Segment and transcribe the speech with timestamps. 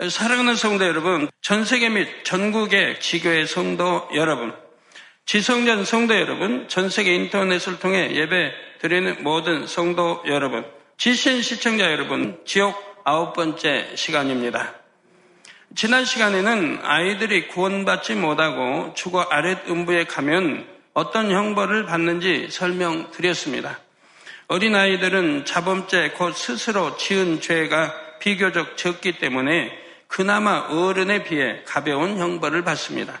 [0.00, 4.52] 사랑하는 성도 여러분, 전 세계 및 전국의 지교의 성도 여러분,
[5.24, 12.40] 지성전 성도 여러분, 전 세계 인터넷을 통해 예배 드리는 모든 성도 여러분, 지신 시청자 여러분,
[12.44, 14.74] 지옥 아홉 번째 시간입니다.
[15.76, 23.78] 지난 시간에는 아이들이 구원받지 못하고 주거 아랫 음부에 가면 어떤 형벌을 받는지 설명드렸습니다.
[24.48, 29.83] 어린아이들은 자범죄 곧 스스로 지은 죄가 비교적 적기 때문에
[30.14, 33.20] 그나마 어른에 비해 가벼운 형벌을 받습니다.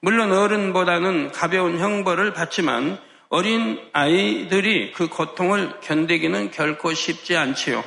[0.00, 7.84] 물론 어른보다는 가벼운 형벌을 받지만 어린 아이들이 그 고통을 견디기는 결코 쉽지 않지요.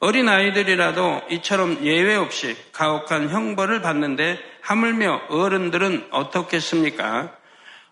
[0.00, 7.32] 어린 아이들이라도 이처럼 예외 없이 가혹한 형벌을 받는데 하물며 어른들은 어떻겠습니까?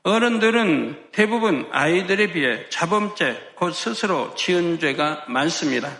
[0.03, 5.91] 어른들은 대부분 아이들에 비해 자범죄, 곧 스스로 지은 죄가 많습니다.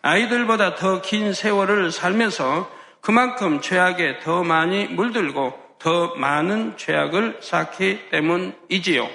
[0.00, 2.74] 아이들보다 더 긴 세월을 살면서
[3.06, 9.08] 그만큼 죄악에 더 많이 물들고 더 많은 죄악을 쌓기 때문이지요.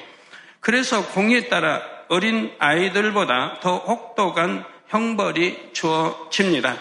[0.62, 6.78] 그래서 공에 따라 어린 아이들보다 더 혹독한 형벌이 주어집니다.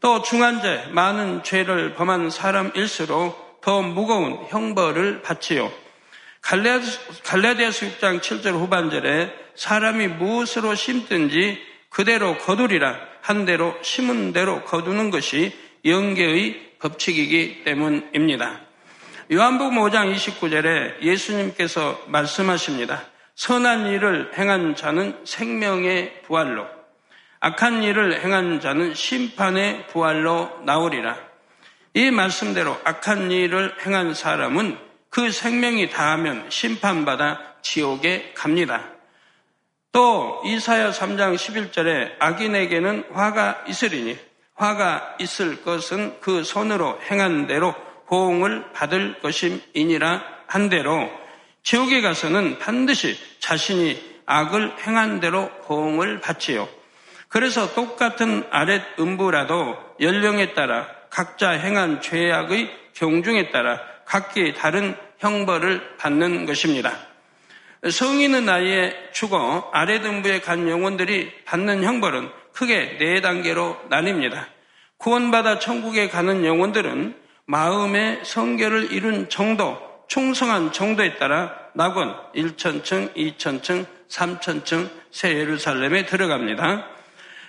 [0.00, 5.70] 또 중한죄, 많은 죄를 범한 사람일수록 더 무거운 형벌을 받지요.
[6.40, 15.52] 갈라디아서 6장 7절 후반절에 사람이 무엇으로 심든지 그대로 거두리라 한 대로 심은 대로 거두는 것이
[15.84, 18.60] 영계의 법칙이기 때문입니다.
[19.32, 23.02] 요한복음 5장 29절에 예수님께서 말씀하십니다.
[23.34, 26.66] 선한 일을 행한 자는 생명의 부활로,
[27.40, 31.16] 악한 일을 행한 자는 심판의 부활로 나오리라.
[31.94, 34.78] 이 말씀대로 악한 일을 행한 사람은
[35.10, 38.88] 그 생명이 다하면 심판받아 지옥에 갑니다.
[39.90, 44.18] 또 이사야 3장 11절에 악인에게는 화가 있으리니
[44.62, 47.74] 화가 있을 것은 그 손으로 행한 대로
[48.06, 51.10] 보응을 받을 것임이니라 한 대로
[51.64, 56.68] 지옥에 가서는 반드시 자신이 악을 행한 대로 보응을 받지요.
[57.28, 66.46] 그래서 똑같은 아랫 음부라도 연령에 따라 각자 행한 죄악의 경중에 따라 각기 다른 형벌을 받는
[66.46, 66.92] 것입니다.
[67.88, 74.51] 성인의 나이에 죽어 아랫 음부에 간 영혼들이 받는 형벌은 크게 네 단계로 나뉩니다.
[75.02, 79.76] 구원받아 천국에 가는 영혼들은 마음의 성결을 이룬 정도,
[80.06, 86.86] 충성한 정도에 따라 낙원 1천층, 2천층, 3천층 새 예루살렘에 들어갑니다.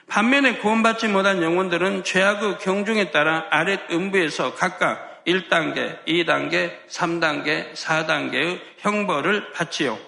[0.08, 9.52] 반면에 구원받지 못한 영혼들은 죄악의 경중에 따라 아랫 음부에서 각각 1단계, 2단계, 3단계, 4단계의 형벌을
[9.54, 10.00] 받지요.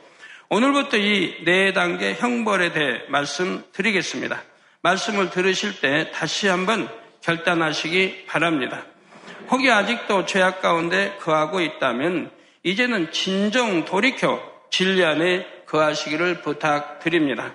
[0.49, 4.41] 오늘부터 이 네 단계 형벌에 대해 말씀드리겠습니다.
[4.81, 6.89] 말씀을 들으실 때 다시 한번
[7.25, 8.83] 결단하시기 바랍니다.
[9.49, 12.31] 혹이 아직도 죄악 가운데 거하고 있다면
[12.63, 17.51] 이제는 진정 돌이켜 진리 안에 거하시기를 부탁드립니다.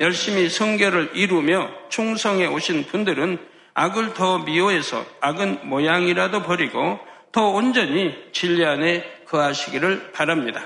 [0.00, 3.38] 열심히 성결을 이루며 충성해 오신 분들은
[3.74, 6.98] 악을 더 미워해서 악은 모양이라도 버리고
[7.32, 10.62] 더 온전히 진리 안에 거하시기를 바랍니다.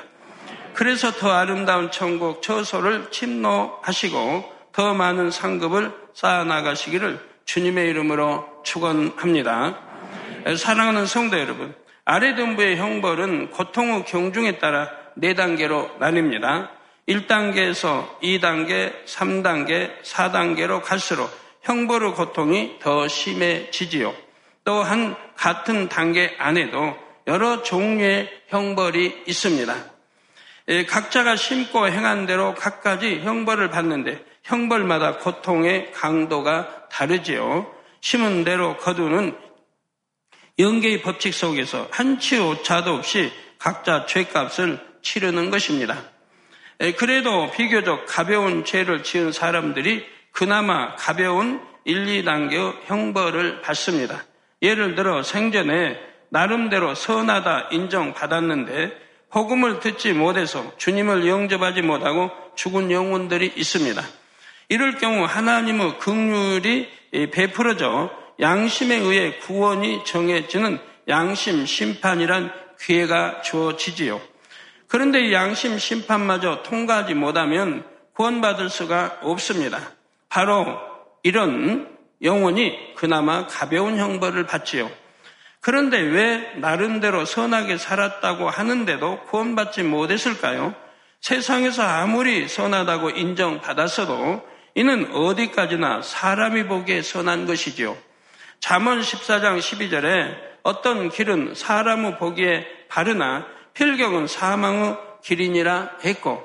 [0.72, 9.78] 그래서 더 아름다운 천국 처소를 침노하시고 더 많은 상급을 쌓아나가시기를 주님의 이름으로 축원합니다.
[10.56, 11.74] 사랑하는 성도 여러분,
[12.04, 16.68] 아래 등부의 형벌은 고통의 경중에 따라 네 단계로 나뉩니다.
[17.08, 21.30] 1단계에서 2단계, 3단계, 4단계로 갈수록
[21.62, 24.14] 형벌의 고통이 더 심해지지요.
[24.64, 29.74] 또한 같은 단계 안에도 여러 종류의 형벌이 있습니다.
[30.88, 37.70] 각자가 심고 행한 대로 각가지 형벌을 받는데 형벌마다 고통의 강도가 다르지요.
[38.00, 39.36] 심은 대로 거두는
[40.58, 45.96] 영계의 법칙 속에서 한치 오차도 없이 각자 죄값을 치르는 것입니다.
[46.98, 54.24] 그래도 비교적 가벼운 죄를 지은 사람들이 그나마 가벼운 1, 2단계 형벌을 받습니다.
[54.62, 55.98] 예를 들어 생전에
[56.28, 64.02] 나름대로 선하다 인정받았는데 복음을 듣지 못해서 주님을 영접하지 못하고 죽은 영혼들이 있습니다.
[64.68, 66.88] 이럴 경우 하나님의 극률이
[67.32, 70.78] 베풀어져 양심에 의해 구원이 정해지는
[71.08, 74.20] 양심 심판이란 기회가 주어지지요.
[74.88, 77.84] 그런데 양심 심판마저 통과하지 못하면
[78.14, 79.80] 구원받을 수가 없습니다.
[80.28, 80.66] 바로
[81.22, 81.88] 이런
[82.22, 84.90] 영혼이 그나마 가벼운 형벌을 받지요.
[85.60, 90.74] 그런데 왜 나름대로 선하게 살았다고 하는데도 구원받지 못했을까요?
[91.20, 97.96] 세상에서 아무리 선하다고 인정받았어도 이는 어디까지나 사람이 보기에 선한 것이지요.
[98.60, 106.42] 잠언 14장 12절에 어떤 길은 사람의 보기에 바르나 필경은 사망의 길이니라 했고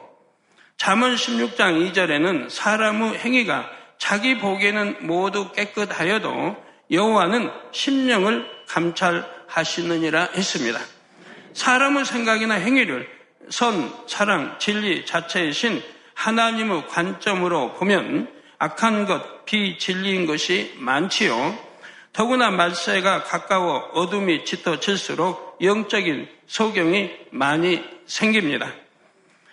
[0.77, 6.55] 잠언 16장 2절에는 사람의 행위가 자기 보기에는 모두 깨끗하여도
[6.91, 10.79] 여호와는 심령을 감찰하시느니라 했습니다.
[11.53, 13.09] 사람의 생각이나 행위를
[13.49, 15.83] 선, 사랑, 진리 자체의 신
[16.19, 18.27] 하나님의 관점으로 보면
[18.57, 21.57] 악한 것, 비진리인 것이 많지요.
[22.11, 28.69] 더구나 말세가 가까워 어둠이 짙어질수록 영적인 소경이 많이 생깁니다.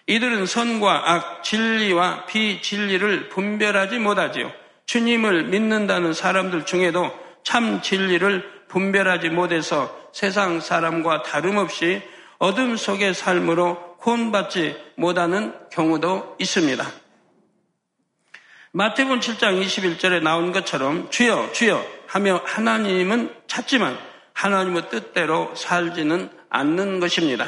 [0.08, 4.50] 이들은 선과 악, 진리와 비진리를 분별하지 못하지요.
[4.86, 12.02] 주님을 믿는다는 사람들 중에도 참 진리를 분별하지 못해서 세상 사람과 다름없이
[12.38, 16.84] 어둠 속의 삶으로 구원받지 못하는 경우도 있습니다.
[18.72, 23.98] 마태복음 7장 21절에 나온 것처럼 주여 주여 하며 하나님은 찾지만
[24.34, 27.46] 하나님의 뜻대로 살지는 않는 것입니다.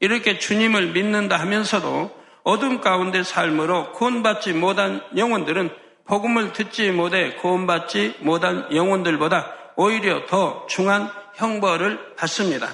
[0.00, 5.70] 이렇게 주님을 믿는다 하면서도 어둠 가운데 삶으로 구원받지 못한 영혼들은
[6.06, 12.68] 복음을 듣지 못해 구원받지 못한 영혼들보다 오히려 더 중한 형벌을 받습니다.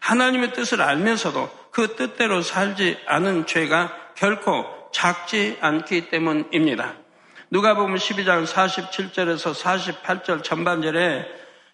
[0.00, 6.94] 하나님의 뜻을 알면서도 그 뜻대로 살지 않은 죄가 결코 작지 않기 때문입니다.
[7.50, 11.26] 누가 보면 12장 47절에서 48절 전반절에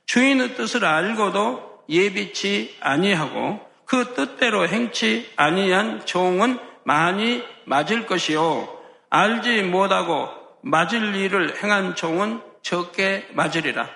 [0.06, 8.68] 주인의 뜻을 알고도 예비치 아니하고 그 뜻대로 행치 아니한 종은 많이 맞을 것이요.
[9.10, 10.28] 알지 못하고
[10.62, 13.88] 맞을 일을 행한 종은 적게 맞으리라.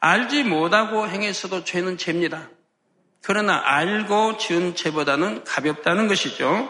[0.00, 2.48] 알지 못하고 행했어도 죄는 죄입니다.
[3.22, 6.68] 그러나 알고 지은 죄보다는 가볍다는 것이죠.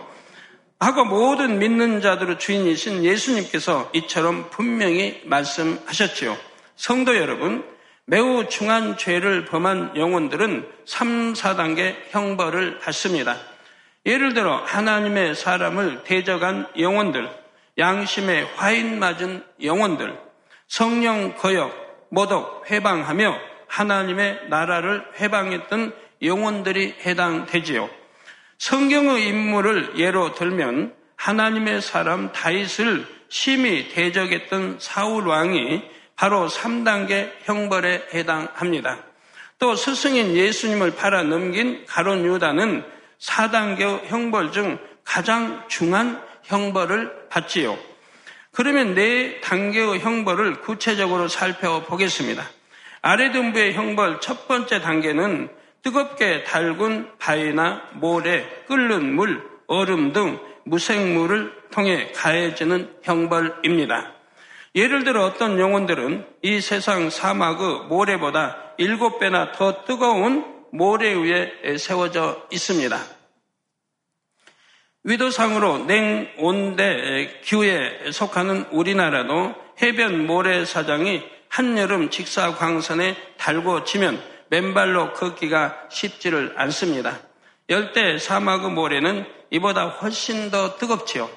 [0.78, 6.36] 하고 모든 믿는 자들의 주인이신 예수님께서 이처럼 분명히 말씀하셨지요.
[6.74, 7.64] 성도 여러분,
[8.06, 13.36] 매우 중한 죄를 범한 영혼들은 3, 4단계 형벌을 받습니다.
[14.06, 17.28] 예를 들어 하나님의 사람을 대적한 영혼들,
[17.76, 20.18] 양심에 화인 맞은 영혼들,
[20.66, 25.92] 성령 거역, 모독, 회방하며 하나님의 나라를 회방했던
[26.22, 27.88] 영혼들이 해당되지요.
[28.58, 35.82] 성경의 인물을 예로 들면 하나님의 사람 다윗을 심히 대적했던 사울 왕이
[36.16, 38.98] 바로 3단계 형벌에 해당합니다.
[39.58, 42.84] 또 스승인 예수님을 팔아 넘긴 가론 유다는
[43.18, 47.78] 4단계 형벌 중 가장 중한 형벌을 받지요.
[48.52, 52.48] 그러면 네 단계의 형벌을 구체적으로 살펴보겠습니다.
[53.02, 55.48] 아래 등부의 형벌 첫 번째 단계는
[55.82, 64.12] 뜨겁게 달군 바위나 모래, 끓는 물, 얼음 등 무생물을 통해 가해지는 형벌입니다.
[64.74, 72.46] 예를 들어 어떤 영혼들은 이 세상 사막의 모래보다 일곱 배나 더 뜨거운 모래 위에 세워져
[72.52, 72.98] 있습니다.
[75.02, 87.20] 위도상으로 냉온대 기후에 속하는 우리나라도 해변 모래사장이 한여름 직사광선에 달궈지면 맨발로 걷기가 쉽지를 않습니다.
[87.68, 91.30] 열대 사막의 모래는 이보다 훨씬 더 뜨겁지요.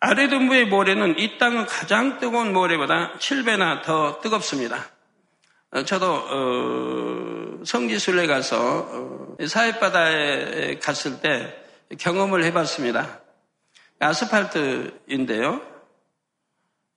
[0.00, 4.86] 아래등부의 모래는 이 땅의 가장 뜨거운 모래보다 7배나 더 뜨겁습니다.
[5.72, 11.56] 어, 저도 어, 성지순례 가서 어, 사회바다에 갔을 때
[11.98, 13.20] 경험을 해봤습니다.
[13.98, 15.60] 아스팔트인데요.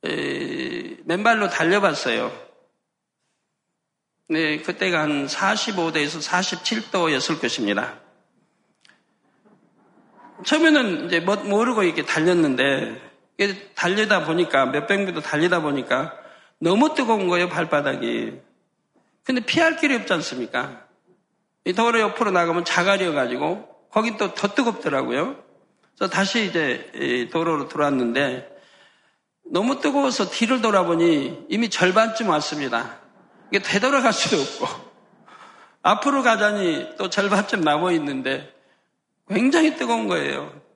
[0.06, 2.47] 에, 맨발로 달려봤어요.
[4.30, 8.00] 네, 그때가 한 45도에서 47도였을 것입니다.
[10.46, 13.02] 처음에는 이제 뭐, 모르고 이렇게 달렸는데,
[13.76, 16.14] 달리다 보니까, 몇백 미터 달리다 보니까
[16.60, 18.34] 너무 뜨거운 거예요, 발바닥이.
[19.24, 20.86] 근데 피할 길이 없지 않습니까?
[21.64, 25.42] 이 도로 옆으로 나가면 자갈이어가지고, 거긴 또 더 뜨겁더라고요.
[25.98, 28.58] 그래서 다시 이제 도로로 들어왔는데,
[29.50, 33.00] 너무 뜨거워서 뒤를 돌아보니 이미 절반쯤 왔습니다.
[33.52, 34.68] 이게 되돌아갈 수도 없고,
[35.82, 38.54] 앞으로 가자니 또 절반쯤 남아 있는데,
[39.30, 40.68] 굉장히 뜨거운 거예요.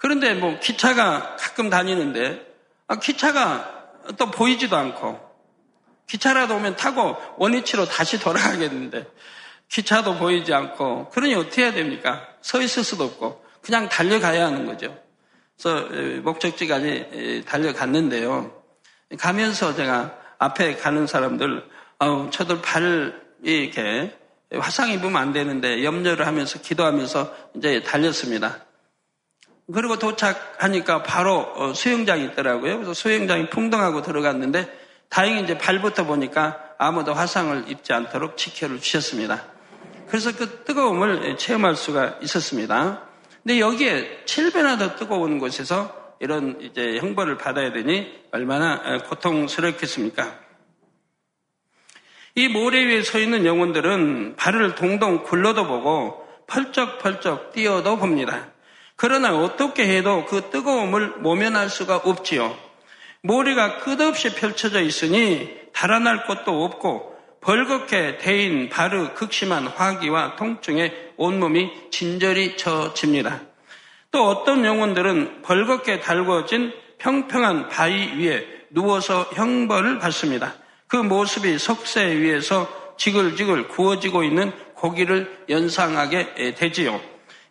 [0.00, 2.40] 그런데 뭐 기차가 가끔 다니는데
[2.86, 5.20] 아, 기차가 또 보이지도 않고
[6.06, 9.06] 기차라도 오면 타고 원위치로 다시 돌아가겠는데
[9.68, 12.26] 기차도 보이지 않고 그러니 어떻게 해야 됩니까?
[12.40, 14.98] 서 있을 수도 없고 그냥 달려가야 하는 거죠.
[15.60, 15.86] 그래서
[16.22, 18.58] 목적지까지 달려갔는데요.
[19.18, 21.62] 가면서 제가 앞에 가는 사람들,
[21.98, 24.16] 아우, 저들 발이 이렇게
[24.58, 28.64] 화상 입으면 안 되는데 염려를 하면서 기도하면서 이제 달렸습니다.
[29.72, 32.76] 그리고 도착하니까 바로 어, 수영장이 있더라고요.
[32.76, 34.66] 그래서 수영장이 풍덩하고 들어갔는데
[35.10, 39.44] 다행히 이제 발부터 보니까 아무도 화상을 입지 않도록 지켜를 주셨습니다.
[40.08, 43.02] 그래서 그 뜨거움을 체험할 수가 있었습니다.
[43.42, 50.38] 근데 여기에 7배나 더 뜨거운 곳에서 이런 이제 형벌을 받아야 되니 얼마나 고통스럽겠습니까?
[52.34, 58.52] 이 모래 위에 서 있는 영혼들은 발을 동동 굴러도 보고 펄쩍펄쩍 뛰어도 봅니다.
[58.96, 62.56] 그러나 어떻게 해도 그 뜨거움을 모면할 수가 없지요.
[63.22, 72.58] 모래가 끝없이 펼쳐져 있으니 달아날 곳도 없고 벌겋게 대인 바르 극심한 화기와 통증에 온몸이 진절이
[72.58, 73.49] 처집니다.
[74.10, 80.54] 또 어떤 영혼들은 벌겋게 달궈진 평평한 바위 위에 누워서 형벌을 받습니다.
[80.86, 87.00] 그 모습이 석쇠 위에서 지글지글 구워지고 있는 고기를 연상하게 되지요.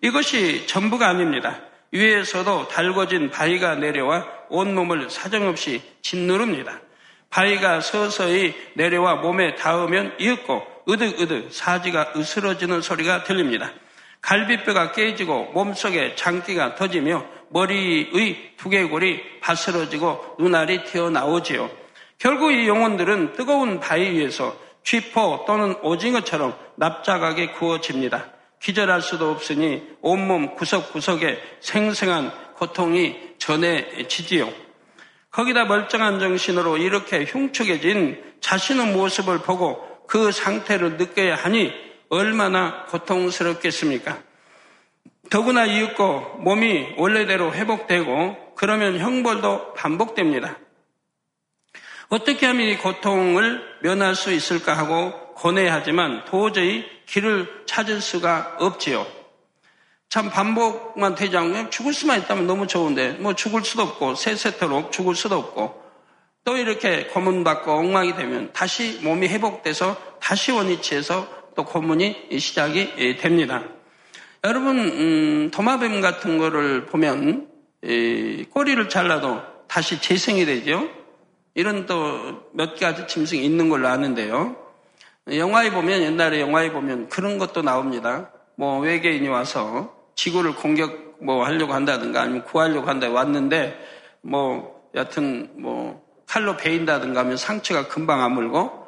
[0.02, 1.62] 이것이 전부가 아닙니다.
[1.92, 6.80] 위에서도 달궈진 바위가 내려와 온몸을 사정없이 짓누릅니다.
[7.30, 13.72] 바위가 서서히 내려와 몸에 닿으면 이윽고 으득으득 사지가 으스러지는 소리가 들립니다.
[14.22, 21.70] 갈비뼈가 깨지고 몸속에 장기가 터지며 머리의 두개골이 바스러지고 눈알이 튀어나오지요.
[22.18, 28.32] 결국 이 영혼들은 뜨거운 바위 위에서 쥐포 또는 오징어처럼 납작하게 구워집니다.
[28.62, 34.52] 기절할 수도 없으니 온몸 구석구석에 생생한 고통이 전해지지요.
[35.32, 41.72] 거기다 멀쩡한 정신으로 이렇게 흉측해진 자신의 모습을 보고 그 상태를 느껴야 하니
[42.10, 44.20] 얼마나 고통스럽겠습니까?
[45.30, 50.58] 더구나 이윽고 몸이 원래대로 회복되고 그러면 형벌도 반복됩니다.
[52.10, 59.06] 어떻게 하면 이 고통을 면할 수 있을까 하고 고뇌하지만 도저히 길을 찾을 수가 없지요.
[60.10, 65.14] 참 반복만 되지 않고 죽을 수만 있다면 너무 좋은데 뭐 죽을 수도 없고 세세토록 죽을
[65.14, 65.84] 수도 없고
[66.44, 73.66] 또 이렇게 고문받고 엉망이 되면 다시 몸이 회복돼서 다시 원위치에서 또 고문이 시작이 됩니다.
[74.46, 77.50] 여러분 음, 도마뱀 같은 거를 보면
[78.50, 80.88] 꼬리를 잘라도 다시 재생이 되죠.
[81.56, 84.56] 이런 또 몇 가지 짐승이 있는 걸로 아는데요.
[85.30, 88.32] 영화에 보면 옛날에 영화에 보면 그런 것도 나옵니다.
[88.56, 93.78] 뭐 외계인이 와서 지구를 공격 뭐 하려고 한다든가 아니면 구하려고 한다 왔는데
[94.22, 98.80] 뭐 여튼 뭐 칼로 베인다든가 하면 상처가 금방 아물고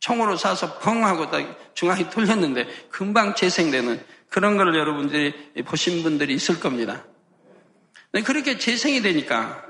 [0.00, 5.32] 총으로 쏴서 펑 하고 딱 중앙이 뚫렸는데 금방 재생되는 그런 걸 여러분들이
[5.64, 7.04] 보신 분들이 있을 겁니다.
[8.24, 9.62] 그렇게 재생이 되니까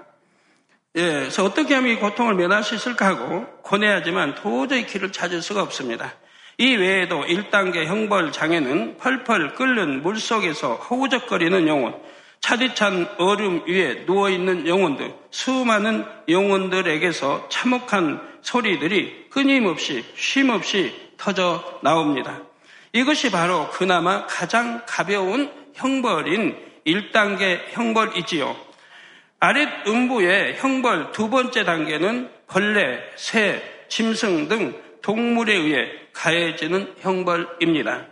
[0.96, 5.62] 예, 그래서 어떻게 하면 이 고통을 면할 수 있을까 하고 고뇌하지만 도저히 길을 찾을 수가
[5.62, 6.14] 없습니다.
[6.58, 11.94] 이 외에도 1단계 형벌 장애는 펄펄 끓는 물 속에서 허우적거리는 영혼,
[12.40, 22.42] 차디찬 얼음 위에 누워있는 영혼들, 수많은 영혼들에게서 참혹한 소리들이 끊임없이 쉼없이 터져 나옵니다.
[22.92, 28.56] 이것이 바로 그나마 가장 가벼운 형벌인 1단계 형벌이지요.
[29.40, 38.06] 아랫 음부의 형벌 두 번째 단계는 벌레, 새, 짐승 등 동물에 의해 가해지는 형벌입니다.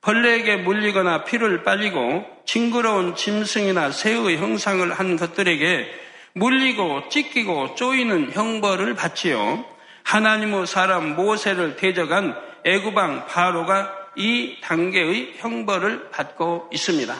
[0.00, 6.07] 벌레에게 물리거나 피를 빨리고 징그러운 짐승이나 새의 형상을 한 것들에게
[6.38, 9.64] 물리고 찢기고 쪼이는 형벌을 받지요.
[10.04, 17.14] 하나님의 사람 모세를 대적한 애구방 바로가 이 단계의 형벌을 받고 있습니다.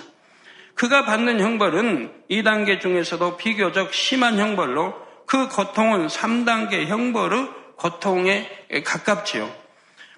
[0.75, 4.95] 그가 받는 형벌은 이 단계 중에서도 비교적 심한 형벌로
[5.27, 8.49] 그 고통은 3단계 형벌의 고통에
[8.85, 9.51] 가깝지요.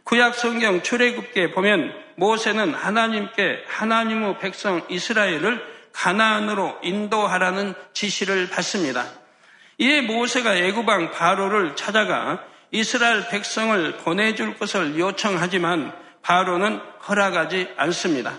[0.04, 9.04] 구약 성경 출애굽기에 보면 모세는 하나님께 하나님의 백성 이스라엘을 가나안으로 인도하라는 지시를 받습니다.
[9.78, 15.92] 이에 모세가 애굽왕 바로를 찾아가 이스라엘 백성을 보내줄 것을 요청하지만
[16.22, 18.38] 바로는 허락하지 않습니다.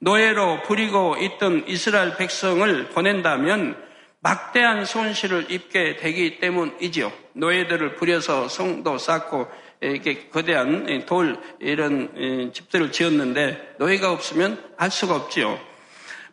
[0.00, 3.88] 노예로 부리고 있던 이스라엘 백성을 보낸다면
[4.20, 7.12] 막대한 손실을 입게 되기 때문이지요.
[7.34, 9.46] 노예들을 부려서 성도 쌓고
[9.80, 15.67] 이렇게 거대한 돌 이런 집들을 지었는데 노예가 없으면 할 수가 없지요.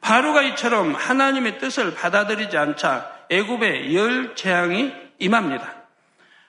[0.06, 5.74] 바로가 이처럼 하나님의 뜻을 받아들이지 않자 애굽의 열 재앙이 임합니다.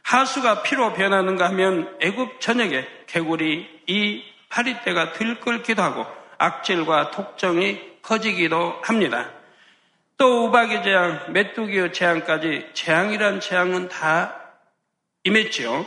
[0.02, 9.30] 하수가 피로 변하는가 하면 애굽 전역에 개구리, 이 파리떼가 들끓기도 하고 악질과 독정이 커지기도 합니다.
[10.18, 14.36] 또 우박의 재앙, 메뚜기의 재앙까지 재앙이란 재앙은 다
[15.24, 15.86] 임했지요.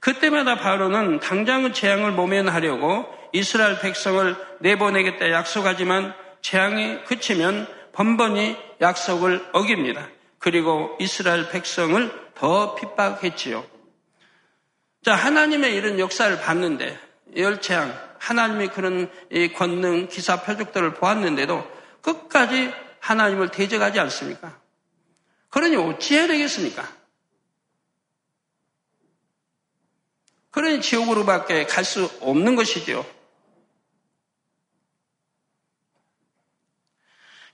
[0.00, 10.08] 그때마다 바로는 당장의 재앙을 모면하려고 이스라엘 백성을 내보내겠다 약속하지만 재앙이 그치면 번번이 약속을 어깁니다.
[10.38, 13.66] 그리고 이스라엘 백성을 더 핍박했지요.
[15.04, 16.98] 자, 하나님의 이런 역사를 봤는데,
[17.36, 19.10] 열체양, 하나님의 그런
[19.56, 21.64] 권능, 기사, 표적들을 보았는데도
[22.02, 24.60] 끝까지 하나님을 대적하지 않습니까?
[25.50, 26.88] 그러니 어찌해야 되겠습니까?
[30.50, 33.04] 그러니 지옥으로밖에 갈 수 없는 것이지요.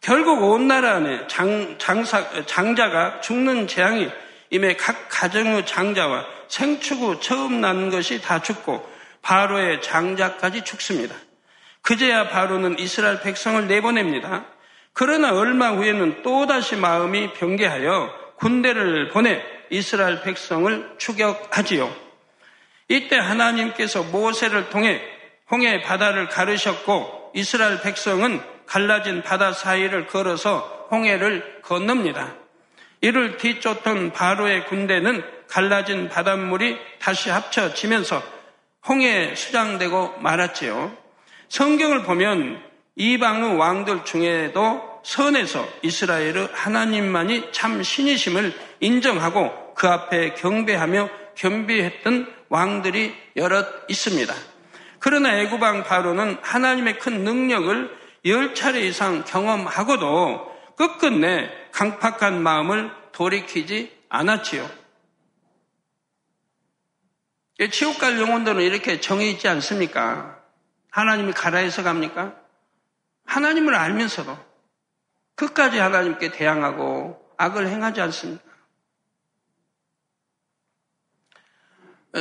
[0.04, 4.10] 결국 온 나라 안에 장, 장사, 장자가 죽는 재앙이
[4.50, 8.86] 임해 각 가정의 장자와 생축후 처음 난 것이 다 죽고
[9.22, 11.16] 바로의 장자까지 죽습니다.
[11.80, 14.44] 그제야 바로는 이스라엘 백성을 내보냅니다.
[14.92, 21.90] 그러나 얼마 후에는 또다시 마음이 변개하여 군대를 보내 이스라엘 백성을 추격하지요.
[22.88, 25.00] 이때 하나님께서 모세를 통해
[25.50, 32.34] 홍해 바다를 가르셨고 이스라엘 백성은 갈라진 바다 사이를 걸어서 홍해를 건넙니다.
[33.00, 38.22] 이를 뒤쫓던 바로의 군대는 갈라진 바닷물이 다시 합쳐지면서
[38.88, 40.96] 홍해에 수장되고 말았지요.
[41.48, 42.62] 성경을 보면
[42.96, 53.66] 이방의 왕들 중에도 선에서 이스라엘의 하나님만이 참 신이심을 인정하고 그 앞에 경배하며 겸비했던 왕들이 여럿
[53.88, 54.32] 있습니다.
[54.98, 64.68] 그러나 애구방 바로는 하나님의 큰 능력을 열 차례 이상 경험하고도 끝끝내 강팍한 마음을 돌이키지 않았지요.
[67.70, 70.40] 지옥 갈 영혼들은 이렇게 정해 있지 않습니까?
[70.90, 72.36] 하나님이 가라 해서 갑니까?
[73.26, 74.36] 하나님을 알면서도
[75.36, 78.43] 끝까지 하나님께 대항하고 악을 행하지 않습니까?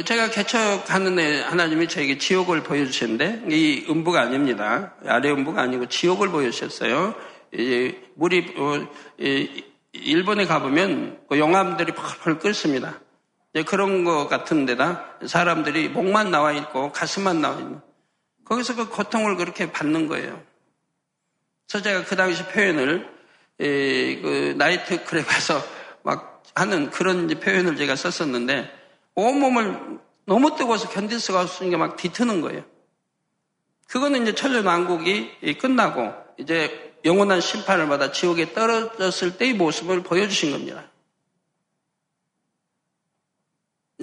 [0.02, 4.96] 제가 개척하는 하나님이 저에게 지옥을 보여주셨는데 이 음부가 아닙니다.
[5.06, 7.14] 아래 음부가 아니고 지옥을 보여주셨어요.
[8.16, 8.88] 물이 어,
[9.92, 13.00] 일본에 가보면 그 용암들이 펄펄 끓습니다.
[13.68, 17.80] 그런 것 같은 데다 사람들이 목만 나와 있고 가슴만 나와 있는
[18.46, 20.42] 거기서 그 고통을 그렇게 받는 거예요.
[21.70, 23.08] 그래서 제가 그 당시 표현을
[23.60, 25.64] 그 나이트 클럽 에서
[26.02, 28.83] 막 하는 그런 표현을 제가 썼었는데
[29.16, 32.64] 온몸을 너무 뜨거워서 견딜 수가 없으니까 막 뒤트는 거예요.
[33.88, 40.90] 그거는 이제 천년왕국이 끝나고 이제 영원한 심판을 받아 지옥에 떨어졌을 때의 모습을 보여주신 겁니다.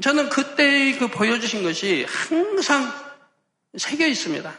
[0.00, 2.92] 저는 그때의 그 보여주신 것이 항상
[3.76, 4.52] 새겨 있습니다.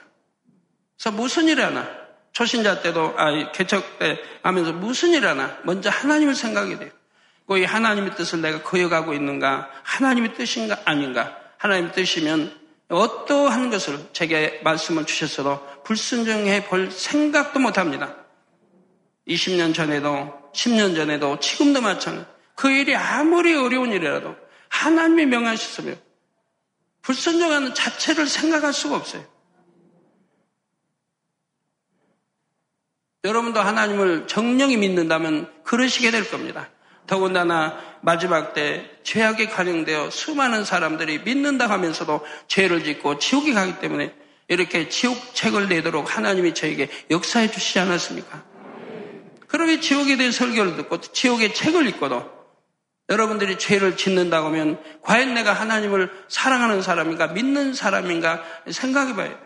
[0.98, 1.88] 그래서 무슨 일 하나,
[2.32, 6.92] 초신자 때도, 아, 개척 때 하면서 무슨 일 하나, 먼저 하나님을 생각이 돼요.
[7.58, 9.70] 이 하나님의 뜻을 내가 거여가고 있는가?
[9.84, 10.80] 하나님의 뜻인가?
[10.86, 11.38] 아닌가?
[11.58, 12.60] 하나님의 뜻이면
[12.90, 18.16] 어떠한 것을 제게 말씀을 주셨어도 불순종해 볼 생각도 못 합니다.
[19.28, 22.28] 20년 전에도, 10년 전에도, 지금도 마찬가지.
[22.56, 24.36] 그 일이 아무리 어려운 일이라도
[24.70, 26.00] 하나님이 명하셨으면
[27.02, 29.26] 불순종하는 자체를 생각할 수가 없어요.
[33.24, 36.70] 여러분도 하나님을 정령히 믿는다면 그러시게 될 겁니다.
[37.12, 44.16] 더군다나 마지막 때 죄악에 관영되어 수많은 사람들이 믿는다 하면서도 죄를 짓고 지옥에 가기 때문에
[44.48, 48.44] 이렇게 지옥 책을 내도록 하나님이 저에게 역사해 주시지 않았습니까?
[49.48, 52.32] 그러게 지옥에 대해 설교를 듣고 지옥의 책을 읽고도
[53.10, 59.38] 여러분들이 죄를 짓는다고 하면 과연 내가 하나님을 사랑하는 사람인가 믿는 사람인가 생각해 돼.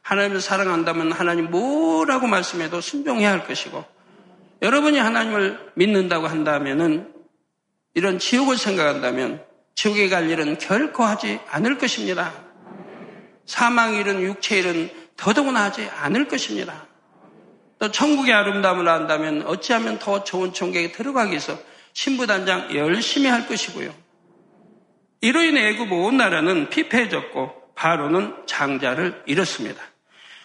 [0.00, 3.95] 하나님을 사랑한다면 하나님 뭐라고 말씀해도 순종해야 할 것이고
[4.62, 7.12] 여러분이 하나님을 믿는다고 한다면은
[7.94, 12.32] 이런 지옥을 생각한다면 지옥에 갈 일은 결코 하지 않을 것입니다.
[13.44, 16.86] 사망 일은 육체 일은 더더구나 하지 않을 것입니다.
[17.78, 21.58] 또 천국의 아름다움을 안다면 어찌하면 더 좋은 천국에 들어가기 위해서
[21.92, 23.92] 신부단장 열심히 할 것이고요.
[25.20, 29.80] 이로 인해 애굽 온 나라는 피폐해졌고 바로는 장자를 잃었습니다.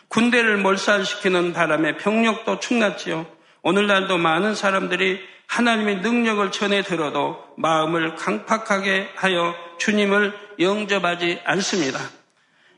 [0.10, 3.26] 군대를 몰살시키는 바람에 병력도 축났지요.
[3.64, 12.00] 오늘날도 많은 사람들이 하나님의 능력을 전해 들어도 마음을 강팍하게 하여 주님을 영접하지 않습니다.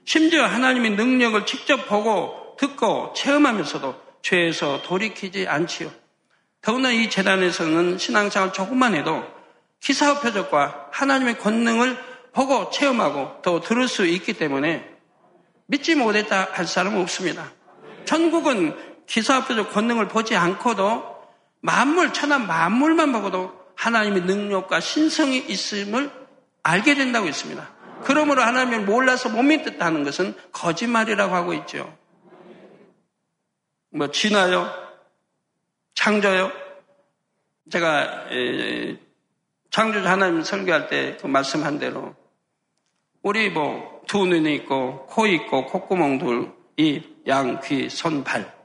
[0.05, 5.91] 심지어 하나님의 능력을 직접 보고 듣고 체험하면서도 죄에서 돌이키지 않지요.
[6.61, 9.23] 더구나 이 재단에서는 신앙생활 조금만 해도
[9.79, 11.97] 기사와 표적과 하나님의 권능을
[12.33, 14.89] 보고 체험하고 또 들을 수 있기 때문에
[15.67, 17.51] 믿지 못했다 할 사람은 없습니다.
[18.05, 18.75] 천국은
[19.07, 21.13] 기사와 표적 권능을 보지 않고도
[21.61, 26.11] 만물, 천하 만물만 보고도 하나님의 능력과 신성이 있음을
[26.63, 27.69] 알게 된다고 했습니다.
[28.03, 31.97] 그러므로 하나님을 몰라서 못 믿겠다는 것은 거짓말이라고 하고 있죠.
[33.89, 34.69] 뭐, 진화요?
[35.93, 36.51] 창조요?
[37.71, 38.25] 제가
[39.69, 42.15] 창조주 하나님 설교할 때 그 말씀한 대로
[43.21, 48.62] 우리 뭐 두 눈이 있고 코 있고 콧구멍 둘, 입, 양, 귀, 손, 발.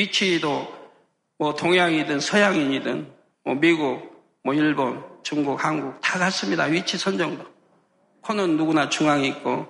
[0.00, 0.80] 위치도
[1.38, 3.12] 뭐 동양이든 서양인이든
[3.44, 6.64] 뭐 미국, 뭐 일본, 중국, 한국 다 같습니다.
[6.64, 7.44] 위치 선정도.
[8.22, 9.66] 코는 누구나 중앙에 있고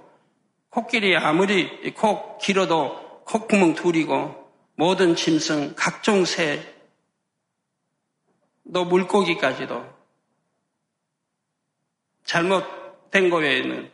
[0.71, 4.40] 코끼리 아무리 코 길어도 콧구멍 둘이고
[4.77, 6.62] 모든 짐승, 각종 새,
[8.73, 9.85] 또 물고기까지도
[12.25, 13.90] 잘못된 거 외에는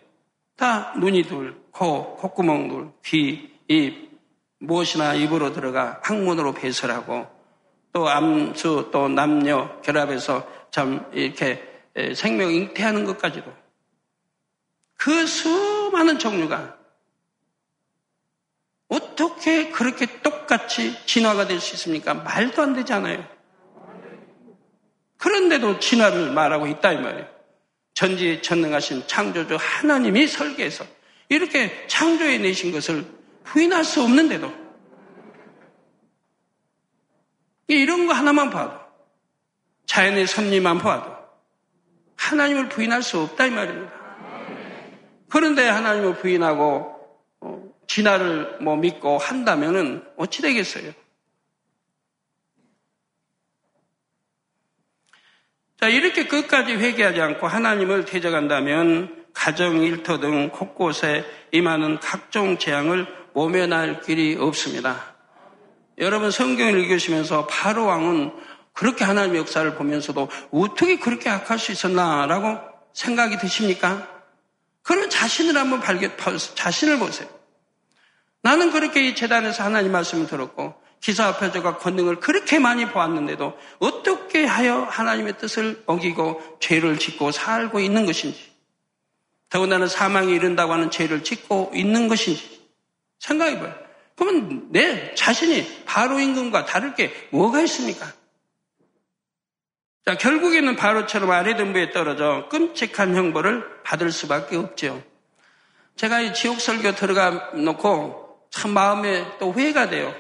[0.57, 4.06] 다 눈이 둘, 코, 콧구멍 둘, 귀, 입,
[4.59, 7.27] 무엇이나 입으로 들어가 항문으로 배설하고
[7.93, 11.63] 또 암수, 또 남녀 결합해서 참 이렇게
[12.15, 13.53] 생명 잉태하는 것까지도
[14.97, 16.77] 그 수많은 종류가
[18.89, 22.15] 어떻게 그렇게 똑같이 진화가 될 수 있습니까?
[22.15, 23.27] 말도 안 되잖아요.
[25.19, 27.27] 그런데도 진화를 말하고 있다 이 말이에요.
[27.95, 30.85] 전지 전능하신 창조주 하나님이 설계해서
[31.31, 33.16] 이렇게 창조해 내신 것을
[33.47, 34.53] 부인할 수 없는데도
[37.69, 38.79] 이런 거 하나만 봐도
[39.87, 41.17] 자연의 섭리만 봐도
[42.17, 43.93] 하나님을 부인할 수 없다 이 말입니다.
[45.29, 46.95] 그런데 하나님을 부인하고
[47.41, 50.93] 어, 진화를 뭐 믿고 한다면은 어찌 되겠어요?
[55.81, 63.07] 자, 이렇게 끝까지 회개하지 않고 하나님을 대적한다면 가정, 일터 등 곳곳에 임하는 각종 재앙을
[63.37, 65.15] 모면할 길이 없습니다.
[65.99, 68.33] 여러분 성경을 읽으시면서 바로 왕은
[68.73, 72.59] 그렇게 하나님의 역사를 보면서도 어떻게 그렇게 악할 수 있었나라고
[72.95, 74.09] 생각이 드십니까?
[74.83, 76.17] 그러면 자신을 한번 발견,
[76.55, 77.29] 자신을 보세요.
[78.41, 84.47] 나는 그렇게 이 재단에서 하나님 말씀을 들었고 기사 앞에 저가 권능을 그렇게 많이 보았는데도 어떻게
[84.47, 88.51] 하여 하나님의 뜻을 어기고 죄를 짓고 살고 있는 것인지
[89.51, 92.56] 더군다나 사망에 이른다고 하는 죄를 짓고 있는 것인지
[93.19, 93.75] 생각해봐요.
[94.17, 98.13] 그러면 내 자신이 바로 임금과 다를 게 뭐가 있습니까?
[100.05, 105.03] 자, 결국에는 바로처럼 아래 등부에 떨어져 끔찍한 형벌을 받을 수밖에 없죠.
[105.97, 110.15] 제가 이 지옥 설교 들어가 놓고 참 마음에 또 후회가 돼요.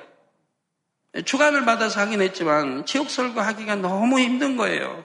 [1.25, 5.05] 주간을 받아서 하긴 했지만 지옥 설교 하기가 너무 힘든 거예요.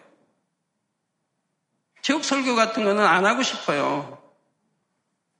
[2.01, 4.21] 지옥 설교 같은 거는 안 하고 싶어요.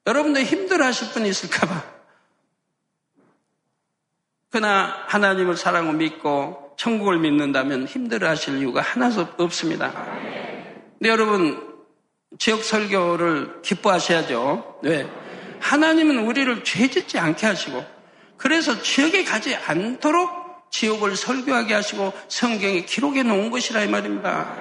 [0.06, 2.01] 여러분들 힘들어 하실 분이 있을까봐.
[4.52, 9.92] 그러나 하나님을 사랑하고 믿고 천국을 믿는다면 힘들어 하실 이유가 하나도 없습니다.
[11.00, 11.72] 근데 여러분,
[12.38, 14.80] 지옥 설교를 기뻐하셔야죠.
[14.84, 15.08] 왜?
[15.60, 17.84] 하나님은 우리를 죄 짓지 않게 하시고,
[18.36, 24.56] 그래서 지옥에 가지 않도록 지옥을 설교하게 하시고 성경에 기록해 놓은 것이라 이 말입니다.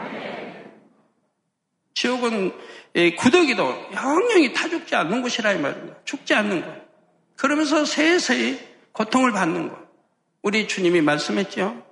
[1.94, 2.52] 지옥은
[3.18, 3.62] 구더기도
[3.94, 5.96] 영영이 타 죽지 않는 곳이라 이 말입니다.
[6.04, 6.74] 죽지 않는 것.
[7.36, 9.78] 그러면서 세세히 고통을 받는 것.
[10.42, 11.82] 우리 주님이 말씀했죠.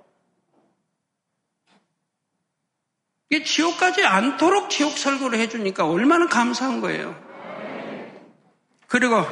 [3.29, 7.15] 이게 지옥까지 않도록 지옥 설교를 해주니까 얼마나 감사한 거예요.
[8.87, 9.23] 그리고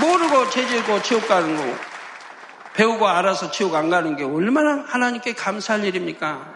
[0.00, 1.76] 모르고 죄지고 지옥 가는 거고
[2.74, 6.54] 배우고 알아서 지옥 안 가는 게 얼마나 하나님께 감사할 일입니까?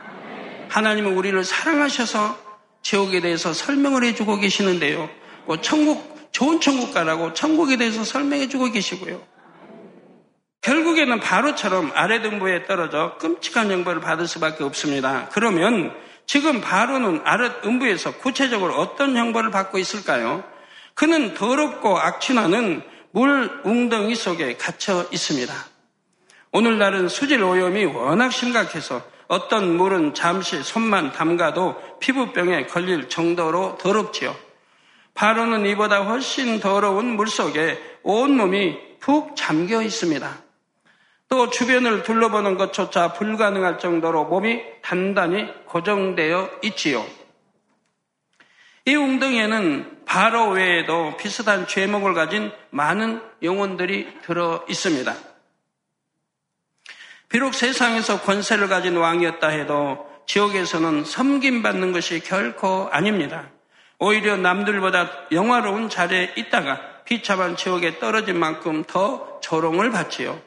[0.68, 2.38] 하나님은 우리를 사랑하셔서
[2.82, 5.08] 지옥에 대해서 설명을 해주고 계시는데요.
[5.44, 9.20] 뭐 천국, 좋은 천국 가라고 천국에 대해서 설명해 주고 계시고요.
[10.60, 15.28] 결국에는 바로처럼 아래 등부에 떨어져 끔찍한 형벌을 받을 수밖에 없습니다.
[15.32, 15.94] 그러면
[16.26, 20.44] 지금 바로는 아래 음부에서 구체적으로 어떤 형벌을 받고 있을까요?
[20.94, 25.54] 그는 더럽고 악취나는 물 웅덩이 속에 갇혀 있습니다.
[26.52, 34.34] 오늘날은 수질 오염이 워낙 심각해서 어떤 물은 잠시 손만 담가도 피부병에 걸릴 정도로 더럽지요.
[35.18, 40.42] 바로는 이보다 훨씬 더러운 물 속에 온몸이 푹 잠겨 있습니다.
[41.28, 47.04] 또 주변을 둘러보는 것조차 불가능할 정도로 몸이 단단히 고정되어 있지요.
[48.84, 55.12] 이 웅덩이에는 바로 외에도 비슷한 죄목을 가진 많은 영혼들이 들어 있습니다.
[57.28, 63.50] 비록 세상에서 권세를 가진 왕이었다 해도 지옥에서는 섬김받는 것이 결코 아닙니다.
[63.98, 70.40] 오히려 남들보다 영화로운 자리에 있다가 비참한 지옥에 떨어진 만큼 더 조롱을 받지요.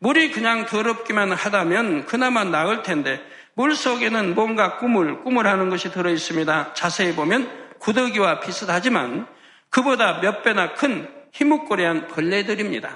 [0.00, 3.20] 물이 그냥 더럽기만 하다면 그나마 나을 텐데
[3.54, 6.74] 물 속에는 뭔가 꿈을 꿈을 하는 것이 들어 있습니다.
[6.74, 9.26] 자세히 보면 구더기와 비슷하지만
[9.70, 12.90] 그보다 몇 배나 큰 희묵거리한 벌레들입니다.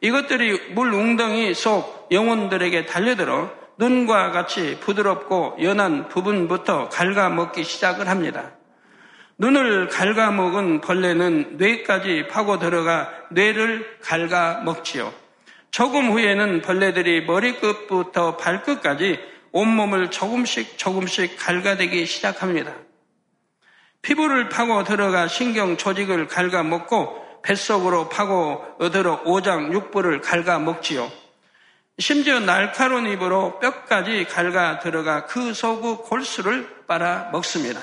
[0.00, 8.50] 이것들이 물 웅덩이 속 영혼들에게 달려들어 눈과 같이 부드럽고 연한 부분부터 갉아먹기 시작을 합니다.
[9.40, 15.14] 눈을 갉아먹은 벌레는 뇌까지 파고 들어가 뇌를 갉아먹지요.
[15.70, 19.18] 조금 후에는 벌레들이 머리끝부터 발끝까지
[19.52, 22.74] 온몸을 조금씩 조금씩 갉아대기 시작합니다.
[24.02, 31.10] 피부를 파고 들어가 신경 조직을 갉아먹고 뱃속으로 파고 얻으러 오장 육부를 갉아먹지요.
[31.98, 37.80] 심지어 날카로운 입으로 뼈까지 갉아 들어가 그 속의 골수를 빨아 먹습니다.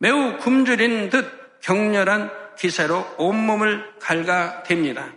[0.00, 5.12] 매우 굶주린 듯 격렬한 기세로 온몸을 갉아댑니다.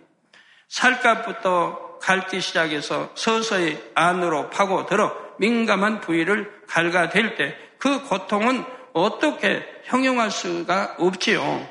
[0.69, 10.95] 살갗부터 갉기 시작해서 서서히 안으로 파고들어 민감한 부위를 갉아댈 때 그 고통은 어떻게 형용할 수가
[10.99, 11.67] 없지요.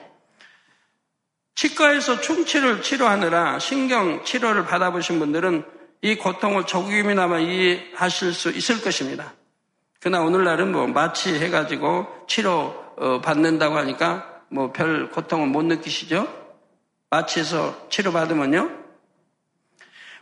[1.55, 5.65] 치과에서 충치를 치료하느라 신경 치료를 받아보신 분들은
[6.03, 9.33] 이 고통을 조금이나마 이해하실 수 있을 것입니다.
[10.01, 12.82] 그러나 오늘날은 뭐 마취 해가지고 치료 어,
[13.23, 16.29] 받는다고 하니까 뭐 별 고통을 못 느끼시죠?
[17.11, 18.71] 마취해서 치료받으면요.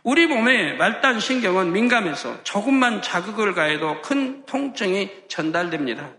[0.03, 6.09] 우리 몸의 말단 신경은 민감해서 조금만 자극을 가해도 큰 통증이 전달됩니다.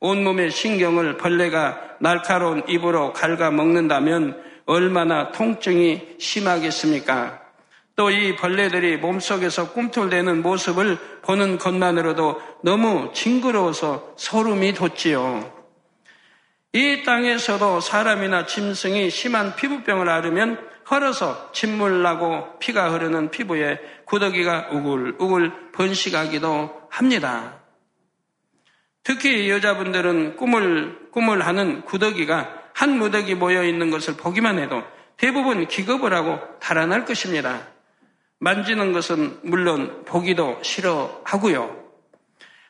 [0.00, 7.40] 온몸의 신경을 벌레가 날카로운 입으로 갉아 먹는다면 얼마나 통증이 심하겠습니까?
[7.96, 15.63] 또 이 벌레들이 몸속에서 꿈틀대는 모습을 보는 것만으로도 너무 징그러워서 소름이 돋지요.
[16.74, 20.58] 이 땅에서도 사람이나 짐승이 심한 피부병을 앓으면
[20.90, 27.60] 헐어서 침물 나고 피가 흐르는 피부에 구더기가 우글우글 번식하기도 합니다.
[29.04, 34.82] 특히 여자분들은 꿈을, 꿈을 하는 구더기가 한 무더기 모여 있는 것을 보기만 해도
[35.16, 37.68] 대부분 기겁을 하고 달아날 것입니다.
[38.40, 41.83] 만지는 것은 물론 보기도 싫어하고요.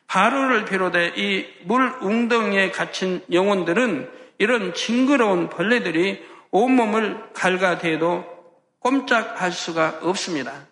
[0.07, 8.23] 바로를 비롯해 이 물 웅덩이에 갇힌 영혼들은 이런 징그러운 벌레들이 온몸을 갉아대도
[8.79, 10.67] 꼼짝할 수가 없습니다.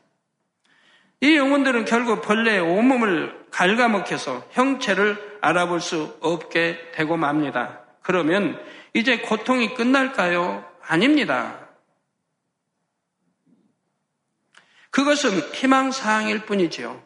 [1.21, 7.79] 이 영혼들은 결국 벌레의 온몸을 갉아먹혀서 형체를 알아볼 수 없게 되고 맙니다.
[8.01, 8.61] 그러면
[8.93, 10.63] 이제 고통이 끝날까요?
[10.85, 11.59] 아닙니다.
[14.91, 17.01] 그것은 희망사항일 뿐이지요.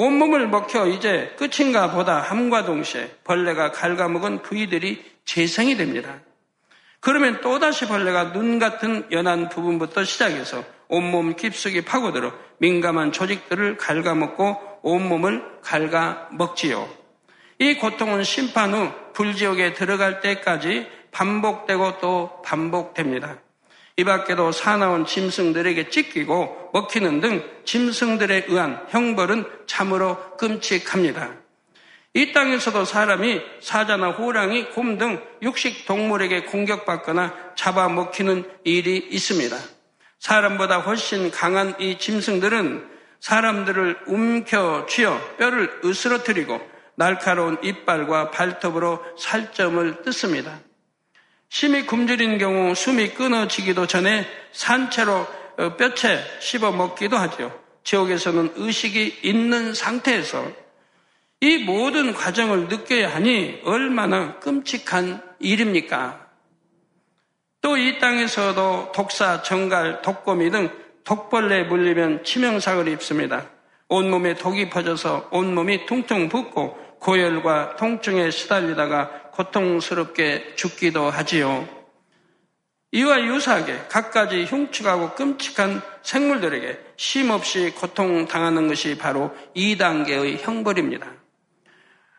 [0.00, 6.20] 온몸을 먹혀 이제 끝인가 보다 함과 동시에 벌레가 갉아먹은 부위들이 재생이 됩니다.
[7.00, 15.42] 그러면 또다시 벌레가 눈 같은 연한 부분부터 시작해서 온몸 깊숙이 파고들어 민감한 조직들을 갉아먹고 온몸을
[15.62, 16.88] 갉아먹지요.
[17.58, 23.38] 이 고통은 심판 후 불지옥에 들어갈 때까지 반복되고 또 반복됩니다.
[23.98, 31.34] 이 밖에도 사나운 짐승들에게 찢기고 먹히는 등 짐승들에 의한 형벌은 참으로 끔찍합니다.
[32.14, 39.56] 이 땅에서도 사람이 사자나 호랑이, 곰 등 육식 동물에게 공격받거나 잡아먹히는 일이 있습니다.
[40.20, 46.60] 사람보다 훨씬 강한 이 짐승들은 사람들을 움켜쥐어 뼈를 으스러뜨리고
[46.94, 50.67] 날카로운 이빨과 발톱으로 살점을 뜯습니다.
[51.50, 55.26] 심히 굶주린 경우 숨이 끊어지기도 전에 산채로
[55.58, 57.58] 어, 뼈채 씹어 먹기도 하죠.
[57.84, 60.46] 지옥에서는 의식이 있는 상태에서
[61.40, 66.26] 이 모든 과정을 느껴야 하니 얼마나 끔찍한 일입니까?
[67.60, 70.70] 또 이 땅에서도 독사, 정갈, 독거미 등
[71.04, 73.48] 독벌레에 물리면 치명상을 입습니다.
[73.88, 81.66] 온몸에 독이 퍼져서 온몸이 퉁퉁 붓고 고열과 통증에 시달리다가 고통스럽게 죽기도 하지요.
[82.92, 91.10] 이와 유사하게 갖가지 흉측하고 끔찍한 생물들에게 쉼없이 고통당하는 것이 바로 2단계의 형벌입니다.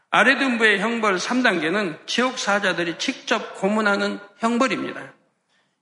[0.09, 5.13] 아래등부의 형벌 3단계는 지옥 사자들이 직접 고문하는 형벌입니다.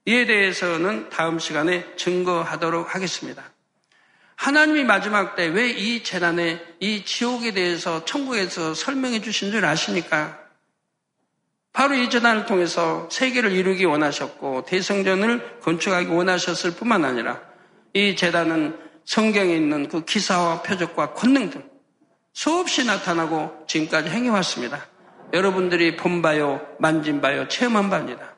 [0.04, 3.42] 이에 대해서는 다음 시간에 증거하도록 하겠습니다.
[4.38, 10.38] 하나님이 마지막 때 왜 이 재난에 이 지옥에 대해서 천국에서 설명해 주신 줄 아십니까?
[11.72, 17.40] 바로 이 재난을 통해서 세계를 이루기 원하셨고 대성전을 건축하기 원하셨을 뿐만 아니라
[17.94, 21.68] 이 재단은 성경에 있는 그 기사와 표적과 권능 등
[22.32, 24.86] 수없이 나타나고 지금까지 행해왔습니다.
[25.32, 28.36] 여러분들이 본 바요, 만진 바요, 체험한 바입니다.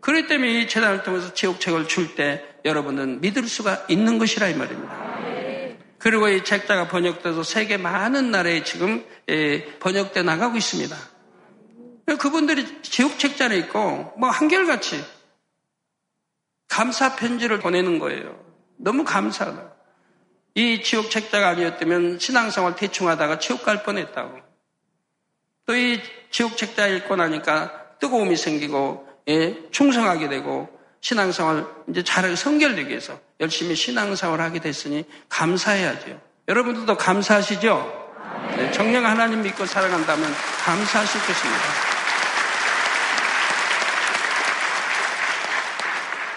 [0.00, 5.10] 그렇기 때문에 이 재단을 통해서 지옥책을 줄 때 여러분은 믿을 수가 있는 것이라 이 말입니다.
[5.98, 10.96] 그리고 이 책자가 번역돼서 세계 많은 나라에 지금 예, 번역돼 나가고 있습니다.
[12.18, 15.04] 그분들이 지옥 책자에 있고 뭐 한결같이
[16.68, 18.42] 감사 편지를 보내는 거예요.
[18.78, 19.74] 너무 감사하다.
[20.54, 24.38] 이 지옥 책자가 아니었다면 신앙생활 대충 하다가 지옥 갈 뻔했다고.
[25.66, 30.68] 또 이 지옥 책자 읽고 나니까 뜨거움이 생기고 예, 충성하게 되고
[31.00, 36.20] 신앙생활 이제 잘 성결되기 위해서 열심히 신앙생활을 하게 됐으니 감사해야죠.
[36.48, 38.00] 여러분들도 감사하시죠?
[38.56, 40.32] 네, 정령 하나님 믿고 살아간다면
[40.64, 41.62] 감사하실 것입니다.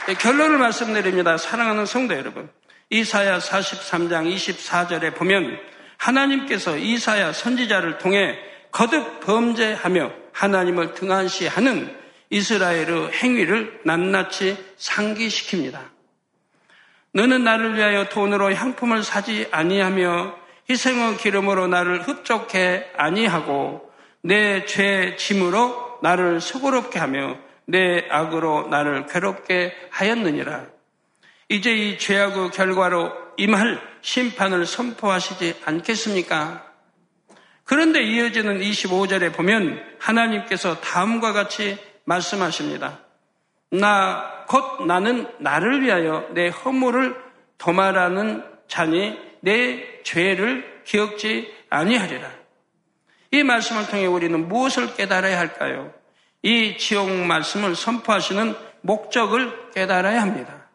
[0.08, 1.38] 네, 결론을 말씀드립니다.
[1.38, 2.49] 사랑하는 성도 여러분.
[2.89, 5.58] 이사야 43장 24절에 보면
[5.97, 8.38] 하나님께서 이사야 선지자를 통해
[8.71, 12.02] 거듭 범죄하며 하나님을 등한시하는
[12.33, 15.79] 이스라엘의 행위를 낱낱이 상기시킵니다.
[17.13, 20.35] 너는 나를 위하여 돈으로 향품을 사지 아니하며
[20.67, 23.87] 희생의 기름으로 나를 흡족해 아니하고
[24.23, 30.65] 내 죄 짐으로 나를 수고롭게 하며 내 악으로 나를 괴롭게 하였느니라.
[31.49, 36.65] 이제 이 죄악의 결과로 임할 심판을 선포하시지 않겠습니까?
[37.63, 42.99] 그런데 이어지는 25절에 보면 하나님께서 다음과 같이 말씀하십니다.
[43.71, 47.15] 나, 곧 나는 나를 위하여 내 허물을
[47.57, 52.29] 도말하는 자니 내 죄를 기억지 아니하리라.
[53.31, 55.91] 이 말씀을 통해 우리는 무엇을 깨달아야 할까요?
[56.43, 60.67] 이 지옥 말씀을 선포하시는 목적을 깨달아야 합니다.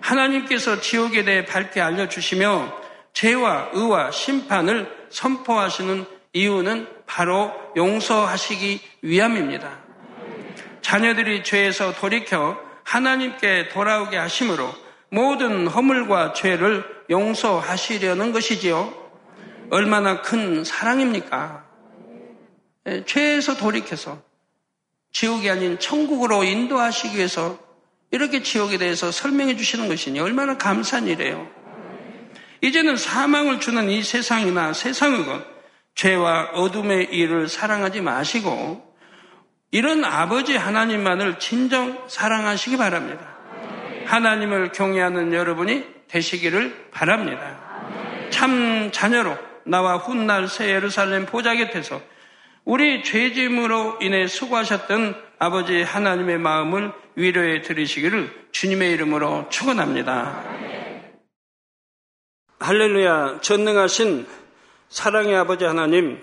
[0.00, 2.72] 하나님께서 지옥에 대해 밝게 알려주시며
[3.12, 9.83] 죄와 의와 심판을 선포하시는 이유는 바로 용서하시기 위함입니다.
[10.84, 14.70] 자녀들이 죄에서 돌이켜 하나님께 돌아오게 하심으로
[15.08, 18.92] 모든 허물과 죄를 용서하시려는 것이지요.
[19.70, 21.64] 얼마나 큰 사랑입니까?
[22.86, 24.22] 예, 죄에서 돌이켜서
[25.10, 27.58] 지옥이 아닌 천국으로 인도하시기 위해서
[28.10, 31.48] 이렇게 지옥에 대해서 설명해 주시는 것이니 얼마나 감사한 일이에요.
[32.60, 35.42] 이제는 사망을 주는 이 세상이나 세상의 것,
[35.94, 38.93] 죄와 어둠의 일을 사랑하지 마시고
[39.74, 43.34] 이런 아버지 하나님만을 진정 사랑하시기 바랍니다.
[44.06, 47.58] 하나님을 경외하는 여러분이 되시기를 바랍니다.
[48.30, 52.00] 참 자녀로 나와 훗날 새 예루살렘 보좌 곁에서
[52.64, 60.40] 우리 죄짐으로 인해 수고하셨던 아버지 하나님의 마음을 위로해 드리시기를 주님의 이름으로 축원합니다.
[62.60, 64.24] 할렐루야 전능하신
[64.88, 66.22] 사랑의 아버지 하나님